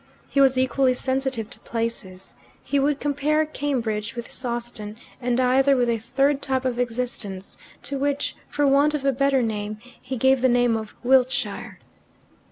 [0.27, 2.33] He was equally sensitive to places.
[2.63, 7.99] He would compare Cambridge with Sawston, and either with a third type of existence, to
[7.99, 11.77] which, for want of a better name, he gave the name of "Wiltshire."